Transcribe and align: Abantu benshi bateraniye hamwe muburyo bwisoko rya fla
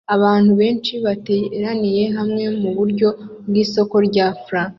Abantu 0.15 0.51
benshi 0.61 0.93
bateraniye 1.05 2.03
hamwe 2.17 2.43
muburyo 2.61 3.09
bwisoko 3.47 3.95
rya 4.07 4.27
fla 4.43 4.63